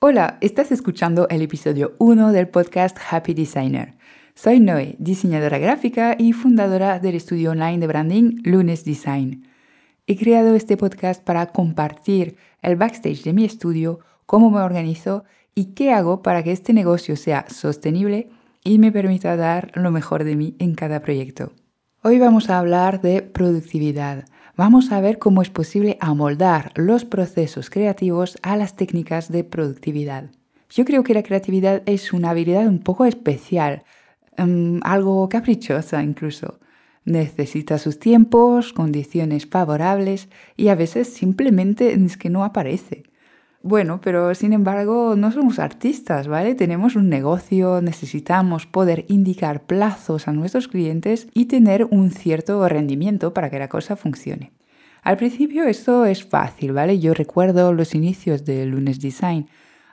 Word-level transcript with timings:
Hola, 0.00 0.38
estás 0.40 0.70
escuchando 0.70 1.26
el 1.28 1.42
episodio 1.42 1.96
1 1.98 2.30
del 2.30 2.46
podcast 2.46 2.96
Happy 3.10 3.34
Designer. 3.34 3.96
Soy 4.32 4.60
Noé, 4.60 4.94
diseñadora 5.00 5.58
gráfica 5.58 6.14
y 6.16 6.32
fundadora 6.34 7.00
del 7.00 7.16
estudio 7.16 7.50
online 7.50 7.78
de 7.78 7.88
branding 7.88 8.40
Lunes 8.44 8.84
Design. 8.84 9.48
He 10.06 10.16
creado 10.16 10.54
este 10.54 10.76
podcast 10.76 11.24
para 11.24 11.46
compartir 11.46 12.36
el 12.62 12.76
backstage 12.76 13.24
de 13.24 13.32
mi 13.32 13.44
estudio, 13.44 13.98
cómo 14.24 14.52
me 14.52 14.60
organizo 14.60 15.24
y 15.56 15.74
qué 15.74 15.92
hago 15.92 16.22
para 16.22 16.44
que 16.44 16.52
este 16.52 16.72
negocio 16.72 17.16
sea 17.16 17.46
sostenible 17.48 18.28
y 18.62 18.78
me 18.78 18.92
permita 18.92 19.34
dar 19.34 19.72
lo 19.74 19.90
mejor 19.90 20.22
de 20.22 20.36
mí 20.36 20.54
en 20.60 20.76
cada 20.76 21.02
proyecto. 21.02 21.50
Hoy 22.04 22.20
vamos 22.20 22.50
a 22.50 22.60
hablar 22.60 23.00
de 23.00 23.22
productividad 23.22 24.26
vamos 24.58 24.90
a 24.90 25.00
ver 25.00 25.20
cómo 25.20 25.40
es 25.40 25.50
posible 25.50 25.96
amoldar 26.00 26.72
los 26.74 27.04
procesos 27.04 27.70
creativos 27.70 28.36
a 28.42 28.56
las 28.56 28.74
técnicas 28.74 29.30
de 29.30 29.44
productividad. 29.44 30.32
Yo 30.68 30.84
creo 30.84 31.04
que 31.04 31.14
la 31.14 31.22
creatividad 31.22 31.82
es 31.86 32.12
una 32.12 32.30
habilidad 32.30 32.66
un 32.66 32.80
poco 32.80 33.04
especial, 33.04 33.84
em, 34.36 34.80
algo 34.82 35.28
caprichosa 35.28 36.02
incluso. 36.02 36.58
Necesita 37.04 37.78
sus 37.78 38.00
tiempos, 38.00 38.72
condiciones 38.72 39.46
favorables 39.46 40.28
y 40.56 40.68
a 40.68 40.74
veces 40.74 41.08
simplemente 41.08 41.94
es 41.94 42.16
que 42.16 42.28
no 42.28 42.44
aparece. 42.44 43.04
Bueno, 43.62 44.00
pero 44.00 44.34
sin 44.34 44.52
embargo 44.52 45.16
no 45.16 45.32
somos 45.32 45.58
artistas, 45.58 46.28
¿vale? 46.28 46.54
Tenemos 46.54 46.94
un 46.94 47.08
negocio, 47.08 47.80
necesitamos 47.82 48.66
poder 48.66 49.04
indicar 49.08 49.66
plazos 49.66 50.28
a 50.28 50.32
nuestros 50.32 50.68
clientes 50.68 51.26
y 51.34 51.46
tener 51.46 51.84
un 51.90 52.10
cierto 52.12 52.68
rendimiento 52.68 53.34
para 53.34 53.50
que 53.50 53.58
la 53.58 53.68
cosa 53.68 53.96
funcione. 53.96 54.52
Al 55.02 55.16
principio 55.16 55.64
esto 55.64 56.04
es 56.04 56.24
fácil, 56.24 56.72
¿vale? 56.72 57.00
Yo 57.00 57.14
recuerdo 57.14 57.72
los 57.72 57.94
inicios 57.94 58.44
de 58.44 58.64
Lunes 58.66 59.00
Design. 59.00 59.48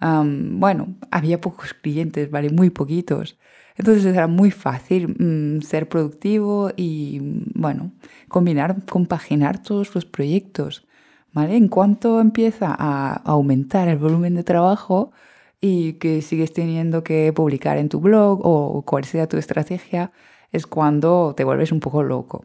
bueno, 0.00 0.94
había 1.10 1.40
pocos 1.40 1.74
clientes, 1.74 2.30
¿vale? 2.30 2.50
Muy 2.50 2.70
poquitos. 2.70 3.38
Entonces 3.76 4.04
era 4.06 4.26
muy 4.26 4.50
fácil 4.50 5.08
mm, 5.18 5.62
ser 5.62 5.88
productivo 5.88 6.70
y, 6.76 7.20
bueno, 7.54 7.92
combinar, 8.28 8.84
compaginar 8.86 9.62
todos 9.62 9.94
los 9.94 10.04
proyectos. 10.04 10.87
En 11.34 11.68
cuanto 11.68 12.20
empieza 12.20 12.74
a 12.76 13.14
aumentar 13.24 13.88
el 13.88 13.98
volumen 13.98 14.34
de 14.34 14.44
trabajo 14.44 15.12
y 15.60 15.94
que 15.94 16.22
sigues 16.22 16.52
teniendo 16.52 17.04
que 17.04 17.32
publicar 17.32 17.76
en 17.78 17.88
tu 17.88 18.00
blog 18.00 18.40
o 18.44 18.82
cual 18.82 19.04
sea 19.04 19.28
tu 19.28 19.36
estrategia, 19.36 20.12
es 20.52 20.66
cuando 20.66 21.34
te 21.36 21.44
vuelves 21.44 21.72
un 21.72 21.80
poco 21.80 22.02
loco. 22.02 22.44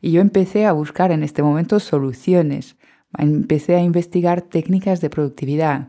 Y 0.00 0.12
yo 0.12 0.20
empecé 0.20 0.66
a 0.66 0.72
buscar 0.72 1.12
en 1.12 1.22
este 1.22 1.42
momento 1.42 1.78
soluciones, 1.80 2.76
empecé 3.18 3.76
a 3.76 3.82
investigar 3.82 4.42
técnicas 4.42 5.00
de 5.00 5.10
productividad. 5.10 5.88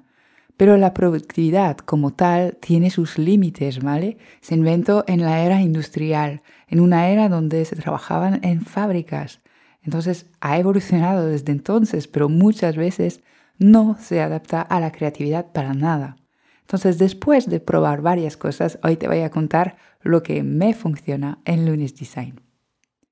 Pero 0.58 0.78
la 0.78 0.94
productividad 0.94 1.78
como 1.78 2.12
tal 2.12 2.58
tiene 2.58 2.92
sus 2.92 3.18
límites, 3.18 3.82
¿vale? 3.82 4.18
Se 4.42 4.54
inventó 4.54 5.04
en 5.08 5.22
la 5.22 5.44
era 5.44 5.62
industrial, 5.62 6.44
en 6.68 6.82
una 6.82 7.10
era 7.10 7.30
donde 7.30 7.66
se 7.66 7.76
trabajaban 7.76 8.40
en 8.44 8.62
fábricas, 8.62 9.42
entonces 9.82 10.28
ha 10.40 10.58
evolucionado 10.58 11.26
desde 11.28 11.52
entonces, 11.52 12.08
pero 12.08 12.30
muchas 12.30 12.76
veces 12.76 13.22
no 13.58 13.98
se 14.00 14.22
adapta 14.22 14.62
a 14.62 14.80
la 14.80 14.92
creatividad 14.92 15.52
para 15.52 15.74
nada. 15.74 16.18
Entonces, 16.62 16.98
después 16.98 17.50
de 17.50 17.60
probar 17.60 18.02
varias 18.02 18.38
cosas, 18.38 18.80
hoy 18.84 18.96
te 18.96 19.08
voy 19.08 19.20
a 19.20 19.30
contar 19.30 19.78
lo 20.02 20.24
que 20.24 20.42
me 20.44 20.74
funciona 20.74 21.40
en 21.46 21.66
Lunes 21.66 21.96
Design. 21.96 22.42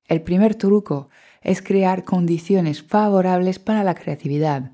El 0.05 0.21
primer 0.21 0.55
truco 0.55 1.09
es 1.41 1.61
crear 1.61 2.03
condiciones 2.03 2.81
favorables 2.81 3.59
para 3.59 3.83
la 3.83 3.95
creatividad. 3.95 4.71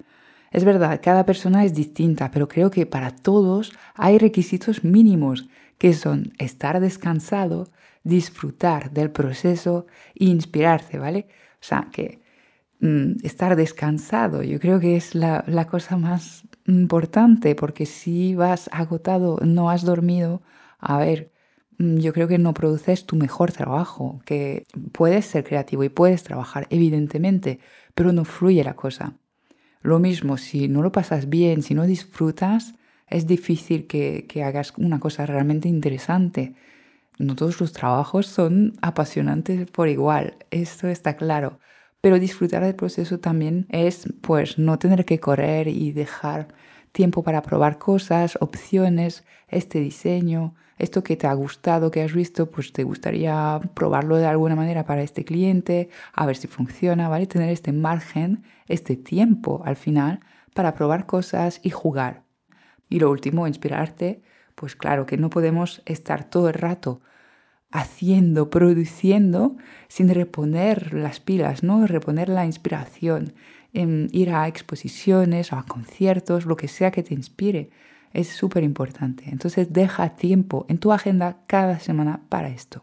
Es 0.52 0.63
verdad, 0.63 1.02
cada 1.03 1.25
persona 1.25 1.65
es 1.65 1.73
distinta, 1.73 2.31
pero 2.31 2.47
creo 2.47 2.71
que 2.71 2.85
para 2.85 3.11
todos 3.11 3.73
hay 3.95 4.17
requisitos 4.17 4.83
mínimos, 4.83 5.49
que 5.77 5.93
son 5.93 6.33
estar 6.37 6.80
descansado, 6.80 7.67
disfrutar 8.03 8.91
del 8.91 9.11
proceso 9.11 9.87
e 10.15 10.25
inspirarse, 10.25 10.99
¿vale? 10.99 11.27
Sea, 11.65 11.87
que 11.92 12.20
mm, 12.80 13.26
estar 13.26 13.55
descansado, 13.55 14.43
yo 14.43 14.59
creo 14.59 14.80
que 14.80 14.95
es 14.95 15.15
la, 15.15 15.43
la, 15.48 15.65
cosa 15.65 15.98
más 15.98 16.43
importante, 16.67 17.55
porque 17.55 17.87
si 17.87 18.36
vas 18.36 18.70
agotado, 18.71 19.39
no 19.43 19.71
has 19.71 19.83
dormido, 19.83 20.43
a 20.77 20.99
ver, 20.99 21.31
mm, 21.80 21.98
yo 21.98 22.14
creo 22.14 22.27
que 22.27 22.37
no 22.37 22.53
produces 22.53 23.08
tu 23.08 23.15
mejor 23.15 23.52
trabajo, 23.52 24.21
que 24.26 24.67
puedes 24.92 25.26
ser 25.26 25.43
creativo 25.43 25.83
y 25.83 25.89
puedes 25.89 26.21
trabajar, 26.21 26.67
evidentemente, 26.70 27.59
pero 27.95 28.14
no 28.14 28.26
fluye 28.26 28.64
la 28.64 28.76
cosa. 28.76 29.17
Lo 29.82 29.97
mismo, 29.97 30.37
si 30.37 30.67
no 30.67 30.83
lo 30.83 30.92
pasas 30.92 31.30
bien, 31.30 31.64
si 31.64 31.73
no 31.73 31.87
disfrutas, 31.87 32.76
es 33.08 33.26
difícil 33.26 33.87
que, 33.87 34.27
que 34.30 34.43
hagas 34.43 34.71
una 34.77 34.99
cosa 34.99 35.26
realmente 35.26 35.67
interesante 35.67 36.53
no 37.17 37.36
todos 37.36 37.59
los 37.61 37.71
trabajos 37.71 38.27
son 38.27 38.73
apasionantes 38.81 39.70
por 39.71 39.87
igual, 39.87 40.37
esto 40.52 40.87
está 40.87 41.15
claro. 41.15 41.59
Pero 42.02 42.20
disfrutar 42.20 42.64
del 42.64 42.76
proceso 42.76 43.20
también 43.20 43.65
es 43.70 44.08
pues 44.21 44.59
no 44.59 44.77
tener 44.77 45.05
que 45.05 45.20
correr 45.20 45.67
y 45.67 45.92
dejar 45.92 46.49
tiempo 46.92 47.23
para 47.23 47.42
probar 47.42 47.77
cosas, 47.77 48.37
opciones, 48.39 49.23
este 49.48 49.80
diseño, 49.80 50.55
esto 50.77 51.03
que 51.03 51.15
te 51.17 51.27
ha 51.27 51.33
gustado, 51.33 51.92
que 51.92 52.02
has 52.02 52.14
visto, 52.14 52.52
pues 52.52 52.73
te 52.73 52.83
gustaría 52.83 53.59
probarlo 53.73 54.17
de 54.17 54.27
alguna 54.27 54.55
manera 54.55 54.86
para 54.86 55.03
este 55.03 55.23
cliente, 55.23 55.89
a 56.14 56.26
ver 56.26 56.37
si 56.37 56.47
funciona, 56.47 57.09
¿vale? 57.09 57.27
Tener 57.27 57.49
este 57.49 57.71
margen, 57.71 58.43
este 58.67 58.95
tiempo 58.95 59.61
al 59.65 59.76
final 59.76 60.20
para 60.53 60.73
probar 60.73 61.05
cosas 61.05 61.59
y 61.64 61.70
jugar. 61.70 62.23
Y 62.89 62.99
lo 62.99 63.09
último, 63.09 63.47
inspirarte 63.47 64.21
pues 64.55 64.76
claro 64.76 65.05
que 65.05 65.17
no 65.17 65.30
podemos 65.30 65.82
estar 65.86 66.30
todo 66.30 66.48
el 66.48 66.55
rato 66.55 67.02
haciendo, 67.71 68.49
produciendo 68.49 69.58
sin 69.88 70.10
reponer 70.10 70.93
las 70.93 71.20
pilas, 71.20 71.61
¿no? 71.61 71.86
Reponer 71.88 72.30
la 72.30 72.45
inspiración, 72.45 73.33
en 73.73 74.08
ir 74.14 74.32
a 74.32 74.48
exposiciones 74.48 75.52
o 75.52 75.58
a 75.58 75.64
conciertos, 75.64 76.45
lo 76.45 76.55
que 76.55 76.70
sea 76.70 76.92
que 76.92 77.04
te 77.04 77.14
inspire. 77.14 77.70
Es 78.14 78.30
súper 78.30 78.64
importante. 78.64 79.26
Entonces 79.27 79.73
deja 79.73 80.15
tiempo 80.15 80.65
en 80.70 80.77
tu 80.77 80.94
agenda 80.94 81.44
cada 81.48 81.80
semana 81.80 82.21
para 82.30 82.48
esto. 82.48 82.82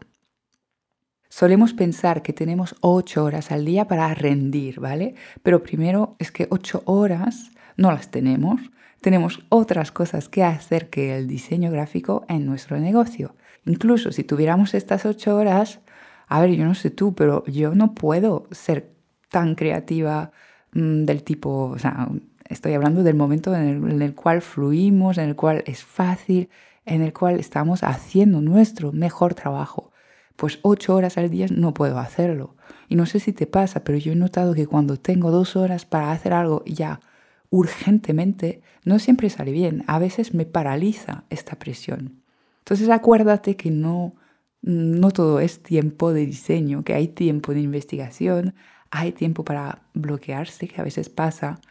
Solemos 1.27 1.73
pensar 1.73 2.21
que 2.21 2.31
tenemos 2.31 2.75
ocho 2.81 3.23
horas 3.23 3.51
al 3.51 3.65
día 3.65 3.87
para 3.87 4.13
rendir, 4.13 4.79
¿vale? 4.79 5.15
Pero 5.41 5.63
primero 5.63 6.15
es 6.19 6.31
que 6.31 6.47
ocho 6.51 6.83
horas 6.85 7.51
no 7.75 7.91
las 7.91 8.11
tenemos 8.11 8.61
tenemos 9.03 9.45
otras 9.49 9.91
cosas 9.91 10.29
que 10.29 10.43
hacer 10.43 10.89
que 10.89 11.15
el 11.15 11.27
diseño 11.27 11.69
gráfico 11.69 12.25
en 12.29 12.45
nuestro 12.45 12.79
negocio. 12.79 13.35
Incluso 13.65 14.11
si 14.11 14.23
tuviéramos 14.23 14.73
estas 14.73 15.05
ocho 15.05 15.35
horas, 15.35 15.81
a 16.27 16.41
ver, 16.41 16.51
yo 16.51 16.65
no 16.65 16.73
sé 16.73 16.89
tú, 16.89 17.13
pero 17.13 17.43
yo 17.45 17.75
no 17.75 17.93
puedo 17.93 18.47
ser 18.51 18.93
tan 19.29 19.55
creativa 19.55 20.31
mm, 20.71 21.03
del 21.03 21.23
tipo, 21.23 21.65
o 21.65 21.77
sea, 21.77 22.07
estoy 22.47 22.73
hablando 22.73 23.03
del 23.03 23.15
momento 23.15 23.53
en 23.53 23.67
el, 23.67 23.91
en 23.91 24.01
el 24.01 24.15
cual 24.15 24.41
fluimos, 24.41 25.17
en 25.17 25.29
el 25.29 25.35
cual 25.35 25.63
es 25.67 25.83
fácil, 25.83 26.49
en 26.85 27.01
el 27.01 27.11
cual 27.11 27.39
estamos 27.39 27.83
haciendo 27.83 28.39
nuestro 28.41 28.93
mejor 28.93 29.33
trabajo. 29.35 29.91
Pues 30.37 30.59
ocho 30.61 30.95
horas 30.95 31.17
al 31.17 31.29
día 31.29 31.47
no 31.51 31.73
puedo 31.73 31.99
hacerlo. 31.99 32.55
Y 32.87 32.95
no 32.95 33.05
sé 33.05 33.19
si 33.19 33.33
te 33.33 33.47
pasa, 33.47 33.83
pero 33.83 33.97
yo 33.97 34.13
he 34.13 34.15
notado 34.15 34.53
que 34.53 34.65
cuando 34.65 34.97
tengo 34.97 35.29
dos 35.29 35.57
horas 35.57 35.85
para 35.85 36.11
hacer 36.11 36.33
algo 36.33 36.63
ya 36.65 37.01
urgentemente, 37.53 38.63
no 38.83 38.97
siempre 38.97 39.29
sale 39.29 39.51
bien. 39.51 39.83
A 39.85 39.99
veces 39.99 40.33
me 40.33 40.47
paraliza 40.47 41.25
esta 41.29 41.59
presión. 41.59 42.23
Entonces 42.61 42.89
acuérdate 42.89 43.55
que 43.55 43.69
no, 43.69 44.15
no 44.63 45.11
todo 45.11 45.39
es 45.39 45.61
tiempo 45.61 46.13
de 46.13 46.25
diseño, 46.25 46.83
que 46.83 46.95
hay 46.95 47.09
tiempo 47.09 47.53
de 47.53 47.61
investigación, 47.61 48.55
hay 48.89 49.11
tiempo 49.11 49.45
para 49.45 49.83
bloquearse, 49.93 50.67
que 50.67 50.81
a 50.81 50.83
veces 50.83 51.09
pasa. 51.09 51.61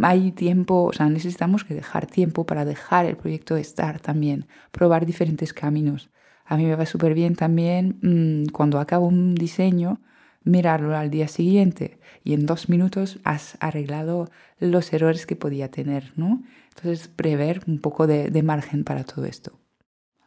Hay 0.00 0.32
tiempo, 0.32 0.84
o 0.84 0.92
sea, 0.94 1.10
necesitamos 1.10 1.64
que 1.64 1.74
dejar 1.74 2.06
tiempo 2.06 2.46
para 2.46 2.64
dejar 2.64 3.04
el 3.04 3.18
proyecto 3.18 3.58
estar 3.58 4.00
también, 4.00 4.46
probar 4.70 5.04
diferentes 5.04 5.52
caminos. 5.52 6.08
A 6.46 6.56
mí 6.56 6.64
me 6.64 6.76
va 6.76 6.86
súper 6.86 7.12
bien 7.12 7.34
también 7.36 7.98
mm, 8.00 8.52
cuando 8.52 8.80
acabo 8.80 9.06
un 9.06 9.34
diseño, 9.34 10.00
mirarlo 10.44 10.96
al 10.96 11.10
día 11.10 11.28
siguiente 11.28 11.98
y 12.24 12.34
en 12.34 12.46
dos 12.46 12.68
minutos 12.68 13.18
has 13.24 13.56
arreglado 13.60 14.30
los 14.58 14.92
errores 14.92 15.26
que 15.26 15.36
podía 15.36 15.70
tener, 15.70 16.12
¿no? 16.16 16.42
Entonces, 16.76 17.08
prever 17.08 17.62
un 17.66 17.78
poco 17.78 18.06
de, 18.06 18.30
de 18.30 18.42
margen 18.42 18.84
para 18.84 19.04
todo 19.04 19.24
esto. 19.24 19.52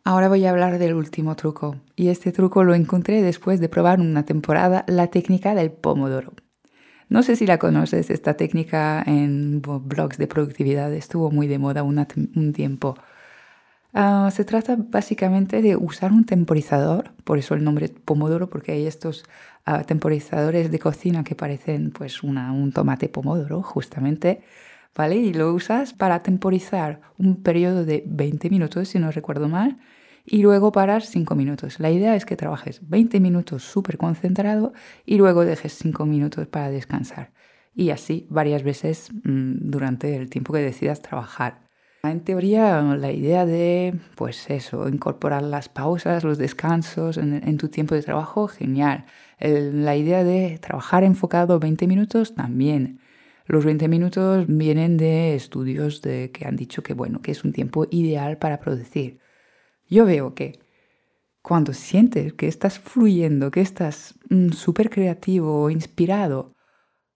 Ahora 0.06 0.28
voy 0.28 0.46
a 0.46 0.50
hablar 0.50 0.80
del 0.80 0.96
último 0.96 1.36
truco 1.36 1.78
y 1.96 2.10
este 2.10 2.32
truco 2.32 2.64
lo 2.64 2.76
encontré 2.76 3.22
después 3.22 3.62
de 3.62 3.70
probar 3.70 4.02
una 4.02 4.26
temporada 4.26 4.84
la 4.88 5.08
técnica 5.08 5.56
del 5.56 5.72
pomodoro. 5.72 6.34
No 7.08 7.24
sé 7.24 7.36
si 7.36 7.46
la 7.46 7.58
conoces, 7.58 8.10
esta 8.10 8.34
técnica 8.36 9.04
en 9.06 9.62
blogs 9.62 10.18
de 10.18 10.28
productividad 10.28 10.94
estuvo 10.94 11.32
muy 11.32 11.48
de 11.48 11.60
moda 11.60 11.84
un 11.84 12.54
tiempo. 12.54 12.96
Ah, 13.96 14.30
se 14.32 14.44
trata 14.44 14.76
básicamente 14.76 15.62
de 15.62 15.76
usar 15.76 16.12
un 16.12 16.26
temporizador, 16.26 17.12
por 17.24 17.38
eso 17.38 17.54
el 17.54 17.64
nombre 17.64 17.90
pomodoro, 17.90 18.50
porque 18.50 18.72
hay 18.72 18.88
estos 18.88 19.24
temporizadores 19.88 20.72
de 20.72 20.80
cocina 20.80 21.24
que 21.24 21.36
parecen 21.36 21.92
pues 21.92 22.24
un 22.24 22.72
tomate 22.74 23.08
pomodoro, 23.08 23.62
justamente, 23.62 24.42
¿vale? 24.96 25.16
Y 25.18 25.34
lo 25.34 25.54
usas 25.54 25.94
para 25.94 26.22
temporizar 26.24 27.02
un 27.18 27.44
periodo 27.44 27.86
de 27.86 28.04
20 28.08 28.50
minutos, 28.50 28.90
si 28.90 29.00
no 29.00 29.12
recuerdo 29.12 29.48
mal, 29.48 29.78
y 30.26 30.42
luego 30.42 30.72
parar 30.72 31.04
5 31.04 31.36
minutos. 31.36 31.80
La 31.80 31.92
idea 31.92 32.16
es 32.16 32.26
que 32.26 32.36
trabajes 32.36 32.82
20 32.90 33.20
minutos 33.20 33.64
súper 33.64 33.98
concentrado 33.98 34.74
y 35.06 35.18
luego 35.18 35.46
dejes 35.46 35.74
5 35.78 36.06
minutos 36.06 36.48
para 36.48 36.70
descansar. 36.72 37.32
Y 37.76 37.92
así 37.92 38.26
varias 38.30 38.64
veces 38.64 39.12
mm, 39.24 39.70
durante 39.70 40.16
el 40.16 40.30
tiempo 40.30 40.54
que 40.54 40.60
decidas 40.60 41.02
trabajar. 41.02 41.63
En 42.06 42.20
teoría, 42.20 42.82
la 42.82 43.14
idea 43.14 43.46
de, 43.46 43.98
pues 44.16 44.50
eso, 44.50 44.90
incorporar 44.90 45.42
las 45.42 45.70
pausas, 45.70 46.26
los 46.26 46.38
descansos 46.38 47.18
en, 47.18 47.58
tu 47.58 47.70
tiempo 47.70 47.96
de 47.96 48.02
trabajo, 48.02 48.50
genial. 48.50 49.06
la 49.40 49.96
idea 49.96 50.26
de 50.26 50.60
trabajar 50.60 51.06
enfocado 51.06 51.60
20 51.60 51.88
minutos, 51.88 52.36
también. 52.36 53.00
Los 53.46 53.64
20 53.64 53.88
minutos 53.88 54.46
vienen 54.50 54.98
de 54.98 55.36
estudios 55.36 56.02
de, 56.02 56.32
que 56.32 56.46
han 56.46 56.58
dicho 56.58 56.84
que, 56.84 56.94
bueno, 56.94 57.22
que 57.22 57.32
es 57.32 57.46
un 57.46 57.54
tiempo 57.54 57.88
ideal 57.90 58.38
para 58.38 58.60
producir. 58.60 59.20
Yo 59.90 60.06
veo 60.06 60.36
que 60.36 60.60
cuando 61.42 61.74
sientes 61.74 62.34
que 62.34 62.48
estás 62.48 62.80
fluyendo, 62.80 63.50
que 63.50 63.62
estás 63.62 64.16
mm, 64.30 64.50
súper 64.50 64.90
creativo 64.90 65.70
inspirado, 65.70 66.54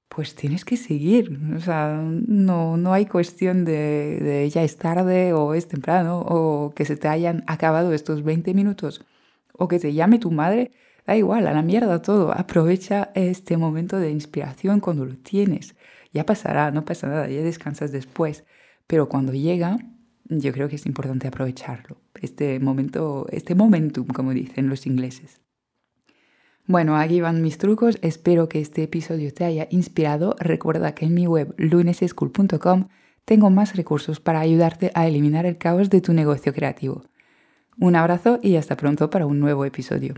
pues 0.08 0.36
tienes 0.36 0.66
que 0.66 0.78
seguir. 0.78 1.38
O 1.56 1.60
sea, 1.60 2.00
no, 2.02 2.78
no 2.78 2.94
hay 2.94 3.06
cuestión 3.06 3.66
de, 3.66 4.50
ya 4.54 4.64
es 4.64 4.78
tarde 4.78 5.34
o 5.34 5.54
es 5.54 5.68
temprano 5.68 6.22
o 6.22 6.74
que 6.76 6.86
se 6.86 6.98
te 6.98 7.08
hayan 7.08 7.44
acabado 7.48 7.94
estos 7.94 8.24
20 8.24 8.54
minutos 8.54 9.06
o 9.54 9.68
que 9.68 9.80
te 9.80 9.94
llame 9.94 10.20
tu 10.20 10.32
madre. 10.32 10.72
Da 11.06 11.16
igual, 11.16 11.48
a 11.48 11.54
la 11.54 11.62
mierda 11.62 12.02
todo. 12.02 12.34
Aprovecha 12.34 13.12
este 13.16 13.58
momento 13.58 13.98
de 13.98 14.12
inspiración 14.12 14.80
cuando 14.82 15.06
lo 15.06 15.16
tienes. 15.16 15.76
Ya 16.14 16.26
pasará, 16.26 16.72
no 16.72 16.84
pasa 16.86 17.08
nada, 17.08 17.30
ya 17.30 17.42
descansas 17.42 17.92
después. 17.92 18.44
Pero 18.88 19.08
cuando 19.10 19.34
llega, 19.34 19.78
yo 20.26 20.52
creo 20.52 20.68
que 20.70 20.76
es 20.76 20.86
importante 20.86 21.28
aprovecharlo. 21.28 22.02
Este 22.22 22.60
momento, 22.60 23.28
este 23.32 23.56
momentum, 23.56 24.08
como 24.08 24.34
dicen 24.34 24.70
los 24.70 24.86
ingleses. 24.86 25.42
Bueno, 26.68 26.98
aquí 26.98 27.22
van 27.22 27.42
mis 27.42 27.58
trucos. 27.58 27.98
Espero 28.02 28.50
que 28.50 28.60
este 28.60 28.84
episodio 28.84 29.34
te 29.34 29.46
haya 29.46 29.68
inspirado. 29.72 30.36
Recuerda 30.38 30.94
que 30.94 31.06
en 31.06 31.14
mi 31.14 31.26
web 31.26 31.56
luneseschool.com 31.58 32.90
tengo 33.24 33.50
más 33.50 33.78
recursos 33.78 34.20
para 34.20 34.42
ayudarte 34.42 34.92
a 34.94 35.08
eliminar 35.08 35.46
el 35.46 35.58
caos 35.58 35.90
de 35.90 36.02
tu 36.02 36.12
negocio 36.12 36.54
creativo. 36.54 37.06
Un 37.80 37.96
abrazo 37.96 38.40
y 38.44 38.58
hasta 38.58 38.76
pronto 38.76 39.10
para 39.10 39.26
un 39.26 39.40
nuevo 39.40 39.64
episodio. 39.64 40.16